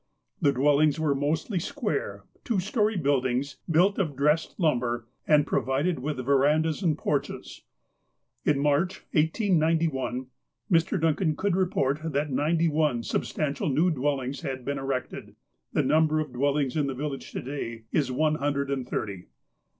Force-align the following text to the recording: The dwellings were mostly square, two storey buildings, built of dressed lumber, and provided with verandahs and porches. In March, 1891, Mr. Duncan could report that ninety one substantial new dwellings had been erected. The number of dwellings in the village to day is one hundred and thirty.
The 0.41 0.51
dwellings 0.51 0.99
were 0.99 1.13
mostly 1.13 1.59
square, 1.59 2.23
two 2.43 2.59
storey 2.59 2.97
buildings, 2.97 3.57
built 3.69 3.99
of 3.99 4.15
dressed 4.15 4.59
lumber, 4.59 5.05
and 5.27 5.45
provided 5.45 5.99
with 5.99 6.17
verandahs 6.25 6.81
and 6.81 6.97
porches. 6.97 7.65
In 8.43 8.57
March, 8.57 9.01
1891, 9.11 10.25
Mr. 10.71 10.99
Duncan 10.99 11.35
could 11.35 11.55
report 11.55 11.99
that 12.03 12.31
ninety 12.31 12.67
one 12.67 13.03
substantial 13.03 13.69
new 13.69 13.91
dwellings 13.91 14.41
had 14.41 14.65
been 14.65 14.79
erected. 14.79 15.35
The 15.71 15.83
number 15.83 16.19
of 16.19 16.33
dwellings 16.33 16.75
in 16.75 16.87
the 16.87 16.95
village 16.95 17.31
to 17.33 17.41
day 17.43 17.83
is 17.91 18.11
one 18.11 18.37
hundred 18.37 18.71
and 18.71 18.89
thirty. 18.89 19.27